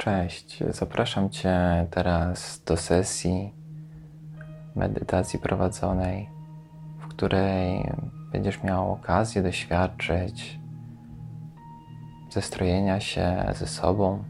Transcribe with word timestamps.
Cześć, 0.00 0.62
zapraszam 0.70 1.30
Cię 1.30 1.86
teraz 1.90 2.62
do 2.66 2.76
sesji 2.76 3.54
medytacji 4.76 5.38
prowadzonej, 5.38 6.28
w 6.98 7.06
której 7.08 7.92
będziesz 8.32 8.62
miał 8.62 8.92
okazję 8.92 9.42
doświadczyć 9.42 10.60
zestrojenia 12.30 13.00
się 13.00 13.52
ze 13.54 13.66
sobą, 13.66 14.24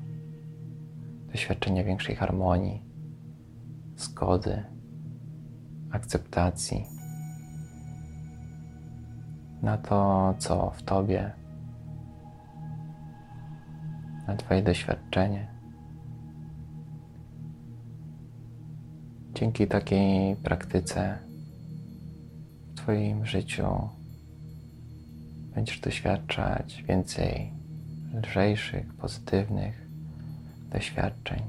doświadczenia 1.32 1.84
większej 1.84 2.16
harmonii, 2.16 2.82
zgody, 3.96 4.64
akceptacji 5.92 6.86
na 9.62 9.78
to, 9.78 10.34
co 10.38 10.70
w 10.70 10.82
Tobie, 10.82 11.32
na 14.26 14.36
Twoje 14.36 14.62
doświadczenie. 14.62 15.49
Dzięki 19.40 19.66
takiej 19.66 20.36
praktyce 20.36 21.18
w 22.72 22.74
Twoim 22.74 23.26
życiu 23.26 23.88
będziesz 25.54 25.80
doświadczać 25.80 26.84
więcej 26.88 27.52
lżejszych, 28.14 28.94
pozytywnych 28.94 29.86
doświadczeń. 30.72 31.42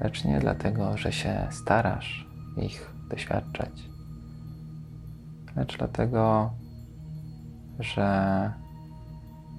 Lecz 0.00 0.24
nie 0.24 0.40
dlatego, 0.40 0.96
że 0.96 1.12
się 1.12 1.46
starasz 1.50 2.26
ich 2.56 2.90
doświadczać, 3.10 3.72
lecz 5.56 5.78
dlatego, 5.78 6.50
że 7.78 8.52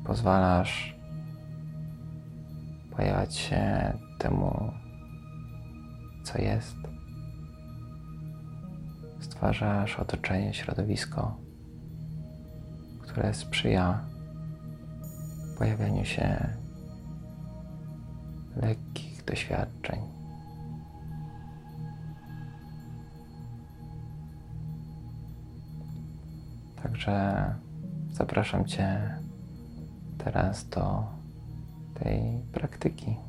pozwalasz 0.05 0.95
pojawiać 2.95 3.35
się 3.35 3.93
temu 4.17 4.71
co 6.33 6.41
jest. 6.41 6.75
Stwarzasz 9.19 9.99
otoczenie, 9.99 10.53
środowisko, 10.53 11.37
które 13.01 13.33
sprzyja 13.33 14.05
pojawianiu 15.57 16.05
się 16.05 16.47
lekkich 18.55 19.25
doświadczeń. 19.25 19.99
Także 26.83 27.45
zapraszam 28.11 28.65
Cię 28.65 29.17
teraz 30.17 30.69
do 30.69 31.03
tej 31.93 32.43
praktyki. 32.51 33.28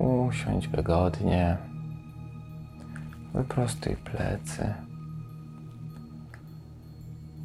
Usiądź 0.00 0.68
wygodnie. 0.68 1.56
Wyprostuj 3.34 3.96
plecy. 3.96 4.74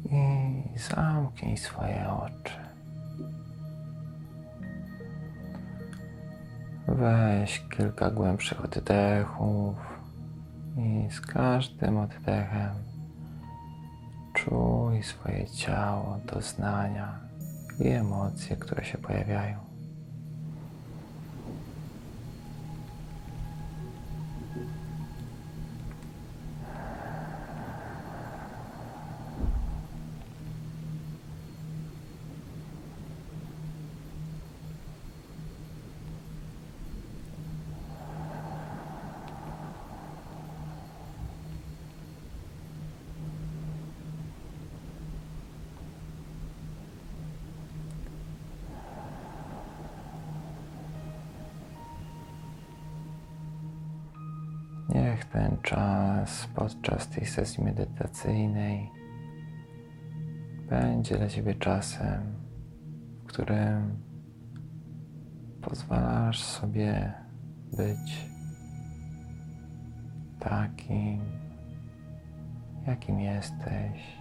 I 0.04 0.78
zamknij 0.78 1.56
swoje 1.56 2.08
oczy. 2.10 2.52
Weź 6.88 7.62
kilka 7.76 8.10
głębszych 8.10 8.64
oddechów 8.64 9.76
i 10.76 11.10
z 11.10 11.20
każdym 11.20 11.98
oddechem 11.98 12.74
czuj 14.34 15.02
swoje 15.02 15.46
ciało, 15.46 16.18
doznania 16.34 17.18
i 17.80 17.88
emocje, 17.88 18.56
które 18.56 18.84
się 18.84 18.98
pojawiają. 18.98 19.75
Niech 55.16 55.24
ten 55.24 55.56
czas 55.62 56.48
podczas 56.54 57.08
tej 57.08 57.26
sesji 57.26 57.64
medytacyjnej 57.64 58.90
będzie 60.68 61.18
dla 61.18 61.28
Ciebie 61.28 61.54
czasem, 61.54 62.22
w 63.24 63.26
którym 63.26 64.02
pozwalasz 65.62 66.42
sobie 66.42 67.12
być 67.76 68.28
takim, 70.40 71.20
jakim 72.86 73.20
jesteś. 73.20 74.16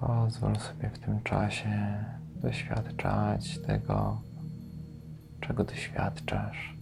Pozwól 0.00 0.56
sobie 0.56 0.90
w 0.90 0.98
tym 0.98 1.22
czasie 1.22 2.04
doświadczać 2.42 3.58
tego, 3.58 4.22
czego 5.40 5.64
doświadczasz. 5.64 6.79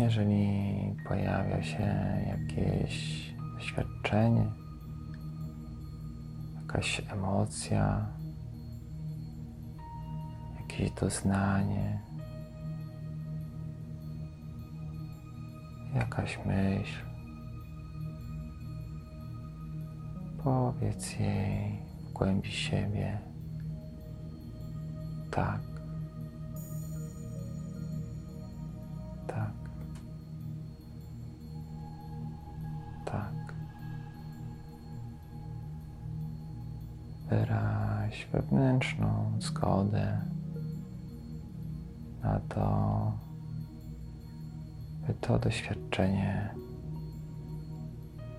Jeżeli 0.00 0.96
pojawia 1.08 1.62
się 1.62 1.96
jakieś 2.26 3.24
doświadczenie, 3.54 4.46
jakaś 6.60 7.02
emocja, 7.08 8.06
jakieś 10.60 10.90
doznanie, 10.90 12.00
jakaś 15.94 16.38
myśl, 16.46 17.10
Powiedz 20.44 21.18
jej 21.18 21.82
w 22.08 22.12
głębi 22.12 22.52
siebie 22.52 23.18
tak. 25.30 25.69
Wyraź 37.30 38.26
wewnętrzną 38.32 39.32
zgodę 39.38 40.20
na 42.22 42.40
to, 42.40 43.12
by 45.06 45.14
to 45.14 45.38
doświadczenie 45.38 46.54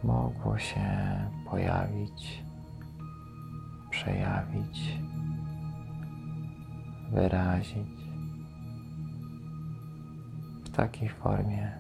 mogło 0.04 0.58
się 0.58 0.80
pojawić, 1.50 2.44
przejawić, 3.90 5.00
wyrazić 7.12 8.02
w 10.66 10.70
takiej 10.70 11.10
formie, 11.10 11.72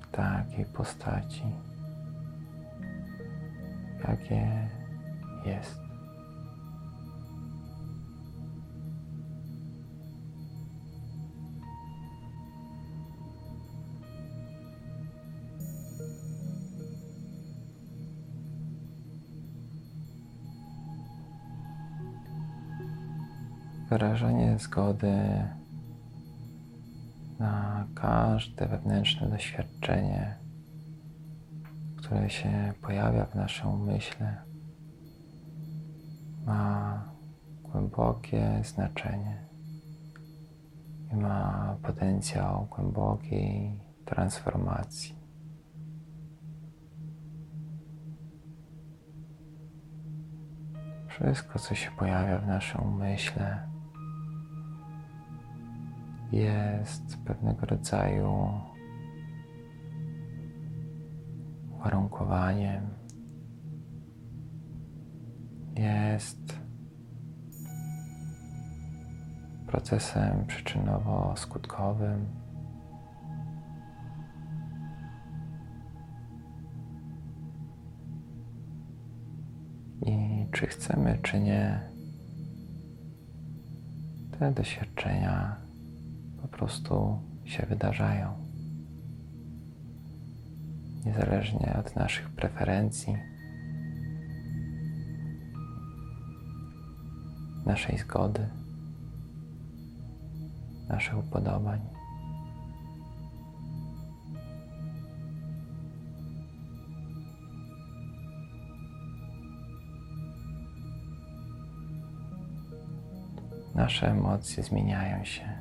w 0.00 0.10
takiej 0.10 0.64
postaci, 0.64 1.44
jakie 4.08 4.68
jest. 5.46 5.84
wyrażenie 23.94 24.58
zgody 24.58 25.14
na 27.38 27.86
każde 27.94 28.66
wewnętrzne 28.66 29.28
doświadczenie, 29.28 30.34
które 31.96 32.30
się 32.30 32.72
pojawia 32.82 33.24
w 33.26 33.34
naszym 33.34 33.68
umyśle, 33.68 34.36
ma 36.46 37.02
głębokie 37.62 38.60
znaczenie 38.64 39.44
i 41.12 41.16
ma 41.16 41.76
potencjał 41.82 42.66
głębokiej 42.70 43.80
transformacji. 44.04 45.24
Wszystko, 51.08 51.58
co 51.58 51.74
się 51.74 51.90
pojawia 51.90 52.38
w 52.38 52.46
naszym 52.46 52.82
umyśle, 52.82 53.68
jest 56.32 57.24
pewnego 57.24 57.66
rodzaju 57.66 58.60
warunkowaniem, 61.78 62.93
jest 65.76 66.58
procesem 69.66 70.44
przyczynowo-skutkowym. 70.46 72.24
I 80.06 80.46
czy 80.52 80.66
chcemy, 80.66 81.18
czy 81.22 81.40
nie, 81.40 81.80
te 84.38 84.52
doświadczenia 84.52 85.56
po 86.42 86.48
prostu 86.48 87.18
się 87.44 87.66
wydarzają. 87.66 88.32
Niezależnie 91.06 91.76
od 91.78 91.96
naszych 91.96 92.30
preferencji, 92.30 93.16
naszej 97.66 97.98
zgody, 97.98 98.48
naszych 100.88 101.18
upodobań. 101.18 101.80
Nasze 113.74 114.10
emocje 114.10 114.62
zmieniają 114.62 115.24
się. 115.24 115.58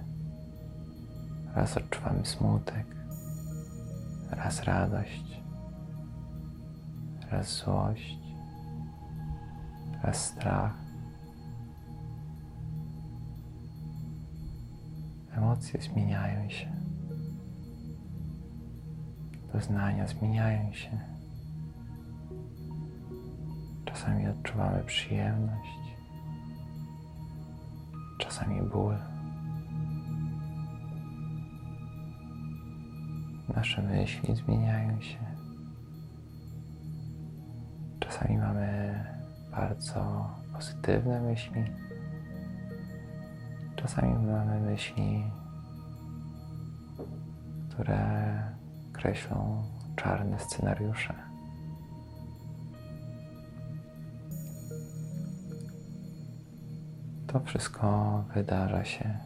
Raz 1.56 1.78
odczuwamy 1.78 2.26
smutek, 2.26 2.86
raz 4.32 4.64
radość, 4.64 5.42
raz 7.32 7.58
złość, 7.58 8.18
raz 10.04 10.26
strach. 10.26 10.83
Emocje 15.38 15.82
zmieniają 15.82 16.50
się. 16.50 16.72
Doznania 19.54 20.08
zmieniają 20.08 20.74
się. 20.74 21.00
Czasami 23.86 24.28
odczuwamy 24.28 24.84
przyjemność, 24.84 25.80
czasami 28.20 28.62
ból. 28.62 28.96
Nasze 33.56 33.82
myśli 33.82 34.36
zmieniają 34.36 35.02
się. 35.02 35.18
Czasami 38.00 38.38
mamy 38.38 38.94
bardzo 39.52 40.30
pozytywne 40.54 41.22
myśli, 41.22 41.64
czasami 43.84 44.14
mamy 44.14 44.60
myśli, 44.60 45.24
które 47.70 48.44
kreślą 48.94 49.64
czarne 49.96 50.40
scenariusze. 50.40 51.14
To 57.28 57.40
wszystko 57.40 58.24
wydarza 58.34 58.86
się 58.86 59.18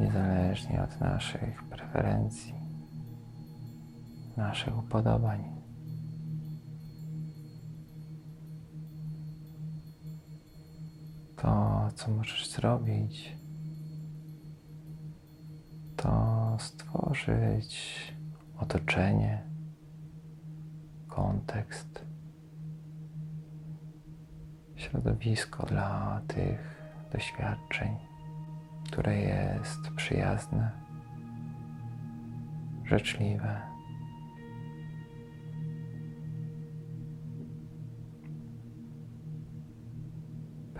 niezależnie 0.00 0.82
od 0.82 1.00
naszych 1.00 1.62
preferencji, 1.62 2.54
naszych 4.36 4.78
upodobań. 4.78 5.53
To, 11.44 11.88
co 11.94 12.10
możesz 12.10 12.50
zrobić, 12.50 13.36
to 15.96 16.56
stworzyć 16.60 18.12
otoczenie, 18.58 19.42
kontekst, 21.08 22.04
środowisko 24.76 25.66
dla 25.66 26.20
tych 26.28 26.82
doświadczeń, 27.12 27.96
które 28.86 29.18
jest 29.18 29.80
przyjazne, 29.96 30.70
życzliwe. 32.84 33.73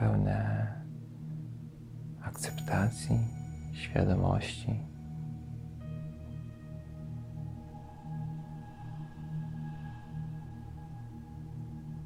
Pełne 0.05 0.67
akceptacji, 2.23 3.19
świadomości. 3.73 4.81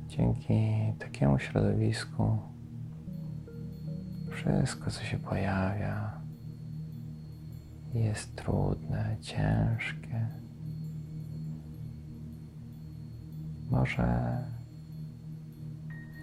Dzięki 0.08 0.92
takiemu 0.98 1.38
środowisku 1.38 2.38
wszystko, 4.30 4.90
co 4.90 5.04
się 5.04 5.18
pojawia, 5.18 6.20
jest 7.94 8.36
trudne, 8.36 9.16
ciężkie. 9.20 10.28
Może 13.70 14.38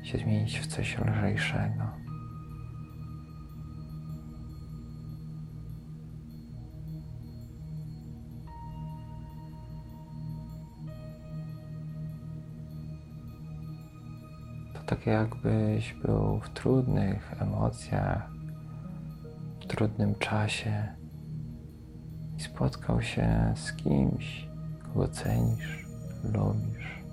się 0.05 0.17
zmienić 0.17 0.59
w 0.59 0.67
coś 0.67 0.97
lżejszego. 0.97 1.83
To 14.73 14.79
tak 14.85 15.05
jakbyś 15.05 15.93
był 15.93 16.39
w 16.39 16.49
trudnych 16.49 17.41
emocjach, 17.41 18.29
w 19.61 19.65
trudnym 19.65 20.15
czasie 20.15 20.87
i 22.37 22.41
spotkał 22.41 23.01
się 23.01 23.53
z 23.55 23.73
kimś, 23.73 24.47
kogo 24.83 25.07
cenisz, 25.07 25.85
lubisz, 26.23 27.04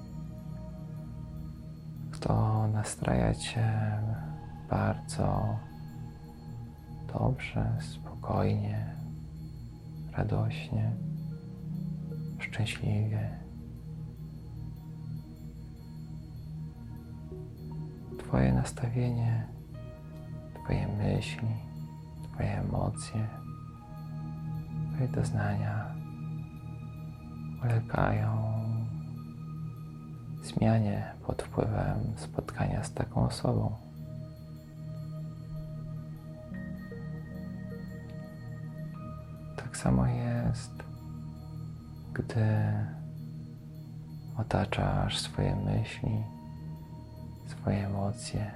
kto 2.23 2.69
nastraja 2.69 3.35
cię 3.35 3.99
bardzo 4.71 5.59
dobrze, 7.13 7.73
spokojnie, 7.81 8.97
radośnie, 10.13 10.93
szczęśliwie. 12.39 13.31
Twoje 18.19 18.53
nastawienie, 18.53 19.47
Twoje 20.55 20.89
myśli, 20.89 21.49
Twoje 22.23 22.59
emocje, 22.59 23.29
Twoje 24.95 25.09
doznania 25.09 25.95
ulegają 27.65 28.52
zmianie 30.43 31.13
pod 31.27 31.43
wpływem 31.43 32.13
spotkania 32.17 32.85
z 32.85 32.93
taką 32.93 33.27
osobą. 33.27 33.77
Tak 39.57 39.77
samo 39.77 40.07
jest, 40.07 40.73
gdy 42.15 42.47
otaczasz 44.39 45.19
swoje 45.19 45.57
myśli, 45.57 46.25
swoje 47.47 47.87
emocje, 47.87 48.51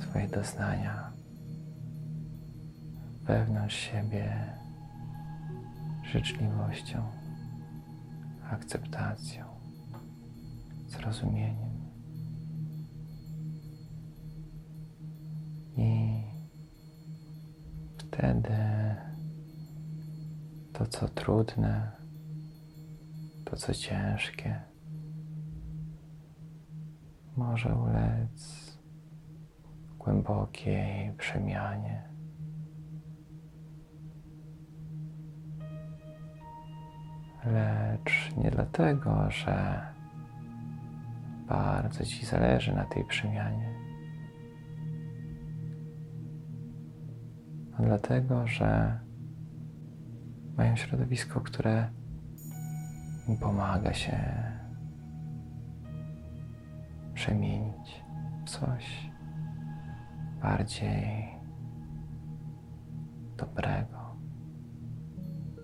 swoje 0.00 0.28
doznania 0.28 1.10
wewnątrz 3.30 3.76
siebie 3.76 4.54
życzliwością, 6.02 7.02
akceptacją, 8.50 9.49
zrozumieniem. 10.90 11.70
I 15.76 16.22
wtedy 17.98 18.56
to, 20.72 20.86
co 20.86 21.08
trudne, 21.08 21.90
to, 23.44 23.56
co 23.56 23.74
ciężkie, 23.74 24.60
może 27.36 27.74
ulec 27.74 28.70
głębokiej 29.98 31.12
przemianie. 31.12 32.10
Lecz 37.44 38.36
nie 38.36 38.50
dlatego, 38.50 39.30
że 39.30 39.86
bardzo 41.50 42.04
Ci 42.04 42.26
zależy 42.26 42.74
na 42.74 42.84
tej 42.84 43.04
przemianie, 43.04 43.74
a 47.78 47.82
dlatego, 47.82 48.46
że 48.46 49.00
mają 50.56 50.76
środowisko, 50.76 51.40
które 51.40 51.90
im 53.28 53.36
pomaga 53.36 53.94
się 53.94 54.18
przemienić 57.14 58.04
w 58.44 58.50
coś 58.50 59.10
bardziej 60.42 61.28
dobrego, 63.36 64.16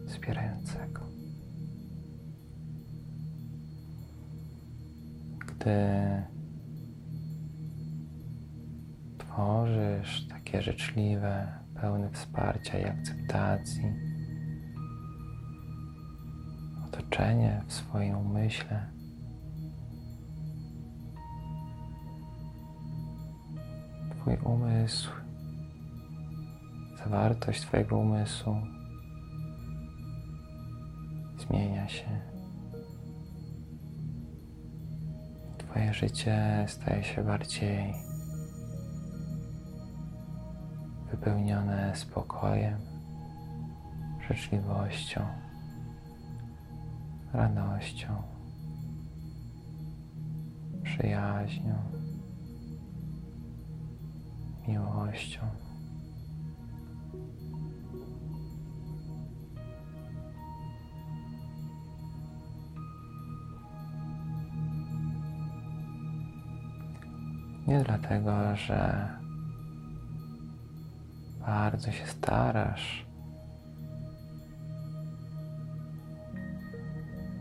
wspierającego. 0.06 0.95
Gdy 5.66 6.23
tworzysz 9.18 10.28
takie 10.28 10.62
życzliwe, 10.62 11.58
pełne 11.80 12.11
wsparcia 12.11 12.78
i 12.78 12.85
akceptacji, 12.85 13.92
otoczenie 16.87 17.62
w 17.66 17.73
swoim 17.73 18.16
umyśle, 18.16 18.87
Twój 24.11 24.37
umysł, 24.37 25.11
zawartość 26.99 27.61
Twojego 27.61 27.99
umysłu 27.99 28.56
zmienia 31.38 31.88
się. 31.88 32.35
Twoje 35.76 35.95
życie 35.95 36.64
staje 36.68 37.04
się 37.04 37.25
bardziej 37.25 37.95
wypełnione 41.11 41.92
spokojem, 41.97 42.78
życzliwością, 44.28 45.26
radością, 47.33 48.23
przyjaźnią 50.85 51.75
miłością. 54.68 55.65
Nie 67.66 67.80
dlatego, 67.85 68.56
że 68.56 69.08
bardzo 71.40 71.92
się 71.92 72.06
starasz, 72.06 73.06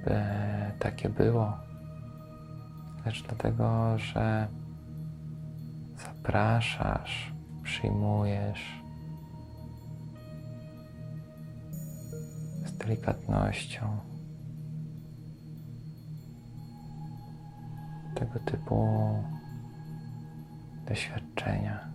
by 0.05 0.22
takie 0.79 1.10
było, 1.10 1.58
lecz 3.05 3.24
dlatego, 3.24 3.98
że 3.98 4.48
zapraszasz, 5.98 7.34
przyjmujesz 7.63 8.82
z 12.65 12.77
delikatnością 12.77 13.98
tego 18.15 18.39
typu 18.39 18.96
doświadczenia. 20.88 21.94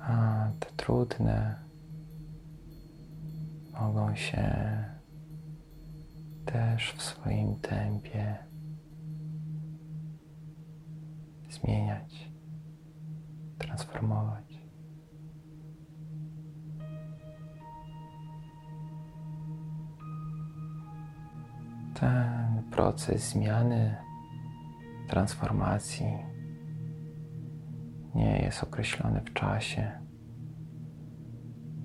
A 0.00 0.50
te 0.60 0.66
trudne 0.76 1.54
mogą 3.72 4.16
się 4.16 4.54
też 6.44 6.92
w 6.92 7.02
swoim 7.02 7.56
tempie 7.56 8.36
zmieniać, 11.50 12.30
transformować. 13.58 14.47
Ten 22.00 22.62
proces 22.70 23.30
zmiany, 23.30 23.96
transformacji 25.08 26.06
nie 28.14 28.38
jest 28.38 28.62
określony 28.62 29.20
w 29.20 29.32
czasie 29.32 29.90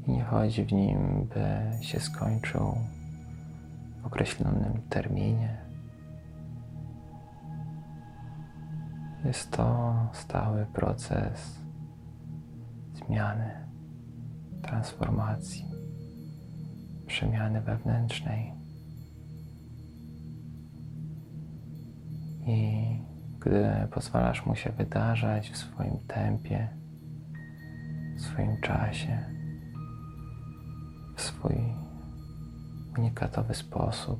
i 0.08 0.12
nie 0.12 0.24
chodzi 0.24 0.66
w 0.66 0.74
nim, 0.74 1.28
by 1.34 1.84
się 1.84 2.00
skończył 2.00 2.78
w 4.02 4.06
określonym 4.06 4.82
terminie. 4.90 5.58
Jest 9.26 9.52
to 9.52 9.96
stały 10.14 10.66
proces 10.74 11.60
zmiany, 12.94 13.68
transformacji, 14.62 15.66
przemiany 17.08 17.62
wewnętrznej. 17.62 18.63
I 22.46 22.84
gdy 23.40 23.88
pozwalasz 23.92 24.46
mu 24.46 24.56
się 24.56 24.72
wydarzać 24.72 25.50
w 25.50 25.58
swoim 25.58 25.98
tempie, 26.08 26.70
w 28.18 28.22
swoim 28.22 28.62
czasie, 28.62 29.26
w 31.16 31.22
swój 31.22 31.56
unikatowy 32.98 33.54
sposób. 33.54 34.20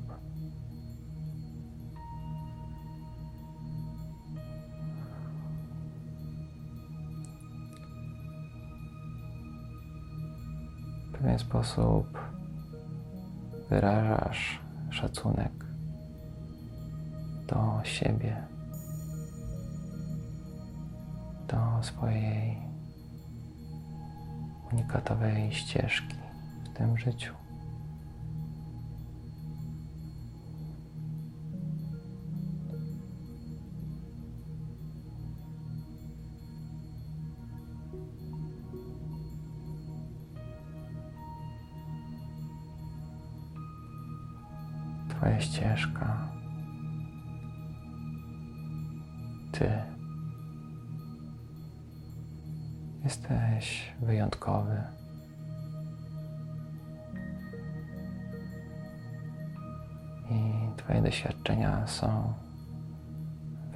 W 11.08 11.18
pewien 11.18 11.38
sposób 11.38 12.18
wyrażasz 13.70 14.60
szacunek 14.90 15.63
do 17.46 17.80
siebie, 17.84 18.46
do 21.48 21.82
swojej 21.82 22.58
unikatowej 24.72 25.52
ścieżki 25.52 26.16
w 26.64 26.76
tym 26.78 26.98
życiu. 26.98 27.43
Są 61.86 62.32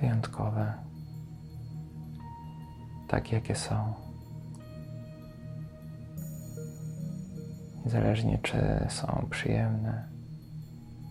wyjątkowe, 0.00 0.75
takie 3.09 3.37
jakie 3.37 3.57
są. 3.57 3.95
Niezależnie 7.85 8.38
czy 8.43 8.87
są 8.88 9.26
przyjemne, 9.31 10.09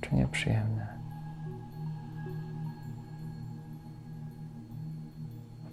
czy 0.02 0.16
nieprzyjemne. 0.16 0.98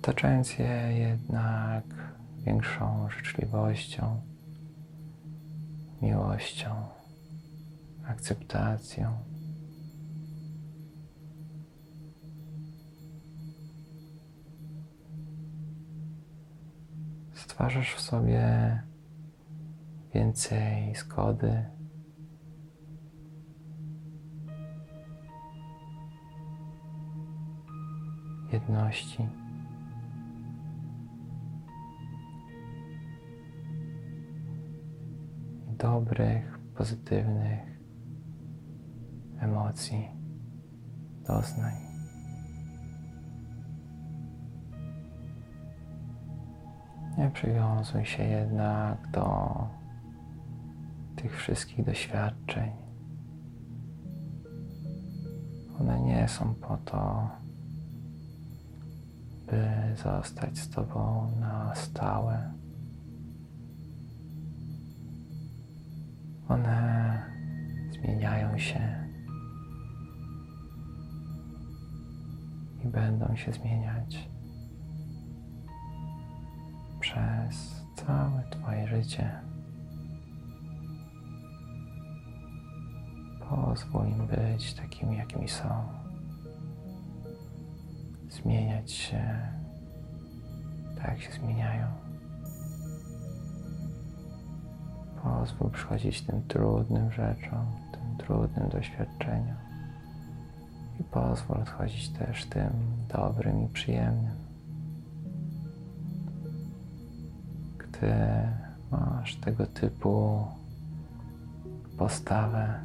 otaczając 0.04 0.59
je 0.59 0.92
jednak 0.99 1.85
większą 2.38 3.11
życzliwością, 3.11 4.21
miłością, 6.02 6.71
akceptacją. 8.06 9.18
Stwarzasz 17.54 17.94
w 17.94 18.00
sobie 18.00 18.82
więcej 20.14 20.94
zgody, 20.94 21.64
jedności. 28.52 29.28
Dobrych, 35.78 36.58
pozytywnych 36.76 37.80
emocji, 39.40 40.08
doznań. 41.26 41.93
Nie 47.25 47.31
przywiązuj 47.31 48.04
się 48.04 48.23
jednak 48.23 49.11
do 49.11 49.57
tych 51.16 51.37
wszystkich 51.37 51.85
doświadczeń. 51.85 52.71
One 55.81 56.00
nie 56.00 56.28
są 56.28 56.54
po 56.54 56.76
to, 56.76 57.28
by 59.47 59.66
zostać 60.02 60.59
z 60.59 60.71
Tobą 60.71 61.31
na 61.40 61.75
stałe. 61.75 62.52
One 66.49 67.23
zmieniają 67.93 68.59
się 68.59 69.09
i 72.85 72.88
będą 72.88 73.37
się 73.37 73.52
zmieniać 73.52 74.33
przez 77.14 77.83
całe 77.94 78.42
Twoje 78.50 78.88
życie. 78.88 79.30
Pozwól 83.50 84.06
im 84.06 84.26
być 84.26 84.75
takimi, 84.75 85.16
jakimi 85.16 85.49
są. 85.49 85.85
Zmieniać 88.30 88.92
się 88.92 89.38
tak, 90.97 91.09
jak 91.09 91.21
się 91.21 91.33
zmieniają. 91.33 91.87
Pozwól 95.23 95.71
przychodzić 95.71 96.23
tym 96.23 96.42
trudnym 96.42 97.12
rzeczom, 97.12 97.66
tym 97.92 98.26
trudnym 98.26 98.68
doświadczeniom. 98.68 99.56
I 101.00 101.04
pozwól 101.04 101.56
odchodzić 101.56 102.09
też 102.09 102.44
tym 102.44 102.71
dobrym 103.09 103.64
i 103.64 103.68
przyjemnym. 103.68 104.43
Gdy 107.98 108.14
masz 108.90 109.36
tego 109.36 109.66
typu 109.66 110.46
postawę, 111.98 112.80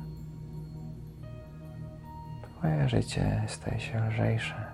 Twoje 2.60 2.90
życie 2.90 3.44
staje 3.48 3.80
się 3.80 4.08
lżejsze, 4.08 4.66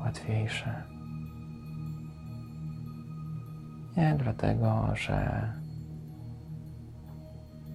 łatwiejsze. 0.00 0.82
Nie 3.96 4.16
dlatego, 4.18 4.88
że 4.94 5.52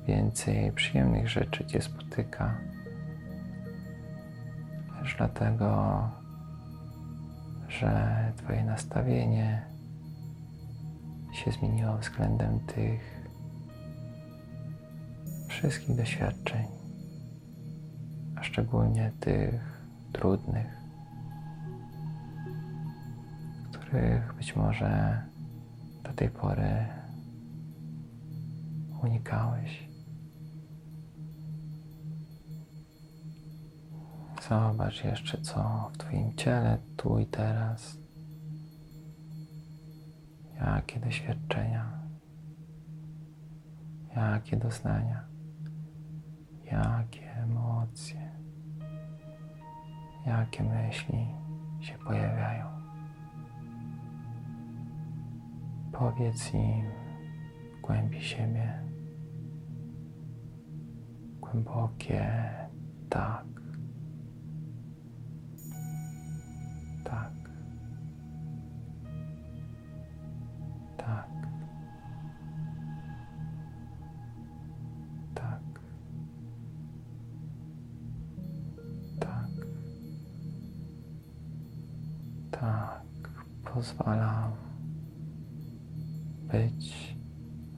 więcej 0.08 0.72
przyjemnych 0.72 1.30
rzeczy 1.30 1.66
Cię 1.66 1.82
spotyka, 1.82 2.58
lecz 5.02 5.18
dlatego, 5.18 6.00
że 7.80 8.32
Twoje 8.38 8.64
nastawienie 8.64 9.66
się 11.34 11.52
zmieniło 11.52 11.98
względem 11.98 12.60
tych 12.60 13.28
wszystkich 15.48 15.96
doświadczeń, 15.96 16.66
a 18.36 18.44
szczególnie 18.44 19.12
tych 19.20 19.82
trudnych, 20.14 20.78
których 23.72 24.34
być 24.34 24.56
może 24.56 25.22
do 26.04 26.14
tej 26.14 26.30
pory 26.30 26.86
unikałeś. 29.04 29.95
Zobacz 34.50 35.04
jeszcze, 35.04 35.42
co 35.42 35.90
w 35.94 35.98
Twoim 35.98 36.36
ciele, 36.36 36.78
tu 36.98 37.20
i 37.20 37.26
teraz. 37.26 37.98
Jakie 40.56 41.00
doświadczenia, 41.00 42.00
jakie 44.16 44.58
doznania, 44.58 45.28
jakie 46.64 47.34
emocje, 47.34 48.32
jakie 50.26 50.64
myśli 50.64 51.28
się 51.80 51.98
pojawiają. 51.98 52.66
Powiedz 55.92 56.54
im 56.54 56.86
w 57.78 57.82
głębi 57.82 58.22
siebie 58.22 58.84
głębokie 61.42 62.50
tak. 63.10 63.55
Pozwalam 83.86 84.52
być, 86.52 87.16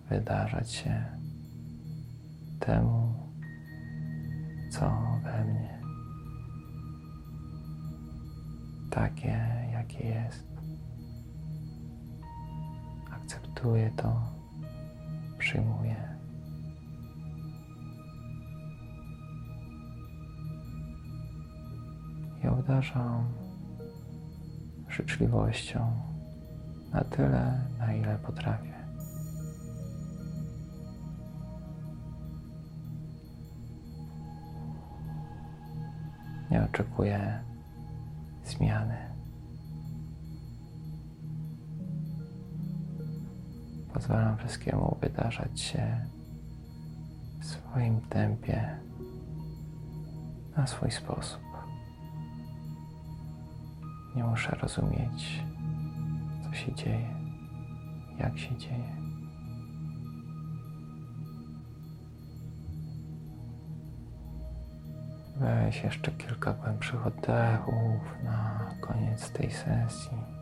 wydarzać 0.10 0.72
się 0.72 1.06
temu, 2.60 3.14
co 4.72 4.92
we 5.24 5.46
mnie 5.46 5.80
takie, 8.90 9.40
jakie 9.72 10.08
jest. 10.08 10.48
Akceptuję 13.12 13.92
to, 13.98 14.22
przyjmuję. 15.38 16.18
I 22.44 22.48
obdarzam 22.48 23.47
życzliwością 24.98 25.92
na 26.94 27.04
tyle, 27.04 27.62
na 27.80 27.94
ile 27.94 28.18
potrafię. 28.18 28.74
Nie 36.52 36.64
oczekuję 36.64 37.44
zmiany. 38.46 38.98
Pozwalam 43.94 44.38
wszystkiemu 44.38 44.98
wydarzać 45.02 45.62
się 45.62 46.06
w 47.40 47.46
swoim 47.46 48.02
tempie, 48.02 48.80
na 50.58 50.68
swój 50.68 50.92
sposób. 50.92 51.47
Nie 54.18 54.24
muszę 54.24 54.56
rozumieć, 54.62 55.44
co 56.44 56.54
się 56.54 56.76
dzieje, 56.76 57.16
jak 58.20 58.40
się 58.40 58.58
dzieje. 58.58 58.96
Weź 65.36 65.84
jeszcze 65.84 66.12
kilka 66.12 66.54
głębszych 66.54 67.08
oddechów 67.08 68.24
na 68.24 68.70
koniec 68.82 69.32
tej 69.32 69.52
sesji. 69.52 70.37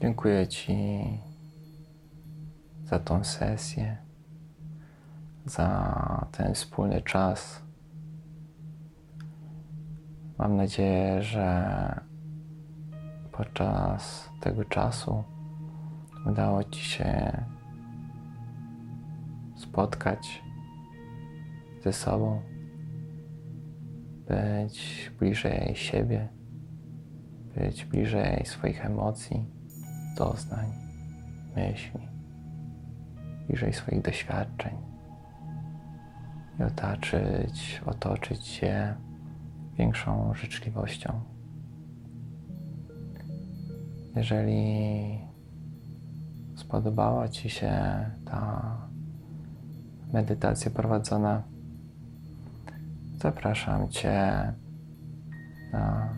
Dziękuję 0.00 0.48
Ci 0.48 0.68
za 2.84 2.98
tą 2.98 3.24
sesję, 3.24 3.96
za 5.44 6.26
ten 6.32 6.54
wspólny 6.54 7.02
czas. 7.02 7.62
Mam 10.38 10.56
nadzieję, 10.56 11.22
że 11.22 12.00
podczas 13.32 14.30
tego 14.40 14.64
czasu 14.64 15.24
udało 16.26 16.64
Ci 16.64 16.84
się 16.84 17.44
spotkać 19.56 20.42
ze 21.82 21.92
sobą, 21.92 22.42
być 24.28 25.10
bliżej 25.18 25.72
siebie, 25.76 26.28
być 27.54 27.84
bliżej 27.84 28.46
swoich 28.46 28.84
emocji, 28.84 29.55
doznań, 30.16 30.72
myśli, 31.56 32.08
bliżej 33.46 33.72
swoich 33.72 34.02
doświadczeń 34.02 34.76
i 36.60 36.62
otaczyć, 36.62 37.82
otoczyć 37.86 38.46
się 38.46 38.94
większą 39.78 40.34
życzliwością. 40.34 41.20
Jeżeli 44.16 45.18
spodobała 46.56 47.28
Ci 47.28 47.50
się 47.50 47.70
ta 48.24 48.76
medytacja 50.12 50.70
prowadzona, 50.70 51.42
zapraszam 53.22 53.88
Cię 53.88 54.52
na 55.72 56.14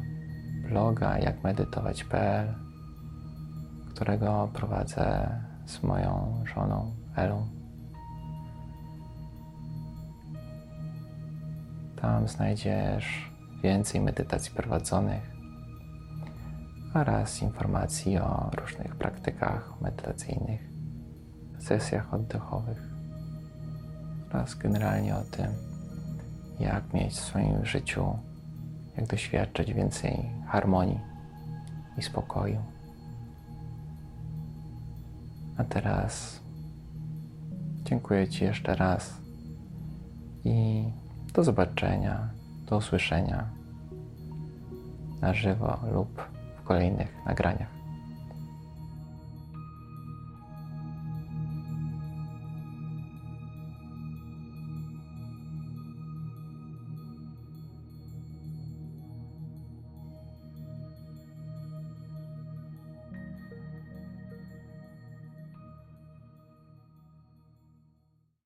bloga 0.68 1.18
jakmedytować.pl, 1.18 2.67
którego 3.98 4.48
prowadzę 4.52 5.28
z 5.66 5.82
moją 5.82 6.42
żoną 6.54 6.94
Elą. 7.16 7.48
Tam 12.00 12.28
znajdziesz 12.28 13.30
więcej 13.62 14.00
medytacji 14.00 14.52
prowadzonych 14.52 15.30
oraz 16.94 17.42
informacji 17.42 18.18
o 18.18 18.50
różnych 18.60 18.96
praktykach 18.96 19.80
medytacyjnych, 19.80 20.60
sesjach 21.58 22.14
oddechowych 22.14 22.82
oraz 24.30 24.54
generalnie 24.54 25.16
o 25.16 25.22
tym, 25.22 25.52
jak 26.60 26.94
mieć 26.94 27.12
w 27.12 27.20
swoim 27.20 27.64
życiu, 27.64 28.18
jak 28.96 29.06
doświadczać 29.06 29.72
więcej 29.72 30.30
harmonii 30.46 31.00
i 31.96 32.02
spokoju. 32.02 32.77
A 35.58 35.64
teraz 35.64 36.40
dziękuję 37.84 38.28
Ci 38.28 38.44
jeszcze 38.44 38.74
raz 38.74 39.14
i 40.44 40.84
do 41.34 41.44
zobaczenia, 41.44 42.28
do 42.66 42.76
usłyszenia 42.76 43.48
na 45.20 45.34
żywo 45.34 45.78
lub 45.92 46.22
w 46.58 46.62
kolejnych 46.62 47.26
nagraniach. 47.26 47.77